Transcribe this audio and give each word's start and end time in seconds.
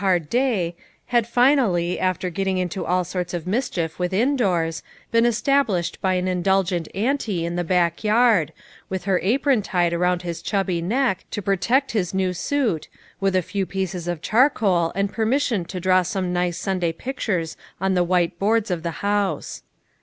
241 0.01 0.23
hard 0.23 0.29
day, 0.31 0.75
had 1.05 1.27
finally, 1.27 1.99
after 1.99 2.31
getting 2.31 2.57
into 2.57 2.83
all 2.87 3.03
sorts 3.03 3.35
of 3.35 3.45
mischief 3.45 3.99
within 3.99 4.35
doors, 4.35 4.81
been 5.11 5.27
established 5.27 6.01
by 6.01 6.15
an 6.15 6.27
indulgent 6.27 6.87
auntie 6.95 7.45
in 7.45 7.55
the 7.55 7.63
back 7.63 8.03
yard, 8.03 8.51
with 8.89 9.03
her 9.03 9.19
apron 9.21 9.61
tied 9.61 9.93
around 9.93 10.23
his 10.23 10.41
chubby 10.41 10.81
neck, 10.81 11.23
to 11.29 11.39
protect 11.39 11.91
his 11.91 12.15
new 12.15 12.33
suit, 12.33 12.87
with 13.19 13.35
a 13.35 13.43
few 13.43 13.67
pieces 13.67 14.07
of 14.07 14.23
charcoal, 14.23 14.91
and 14.95 15.13
permission 15.13 15.63
to 15.65 15.79
draw 15.79 16.01
some 16.01 16.33
nice 16.33 16.57
Sunday 16.57 16.91
pictures 16.91 17.55
on 17.79 17.93
the 17.93 18.03
white 18.03 18.39
boards 18.39 18.71
of 18.71 18.81
the 18.81 19.05
house. 19.05 19.61